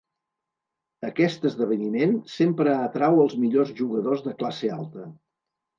[1.09, 5.11] Aquest esdeveniment sempre atrau els millors jugadors de classe alta.